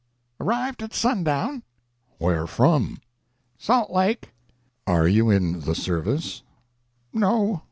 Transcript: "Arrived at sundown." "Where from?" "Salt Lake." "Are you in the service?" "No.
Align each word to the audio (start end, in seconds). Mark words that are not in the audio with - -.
"Arrived 0.39 0.81
at 0.81 0.95
sundown." 0.95 1.61
"Where 2.17 2.47
from?" 2.47 2.97
"Salt 3.59 3.91
Lake." 3.91 4.31
"Are 4.87 5.07
you 5.07 5.29
in 5.29 5.59
the 5.59 5.75
service?" 5.75 6.41
"No. 7.13 7.59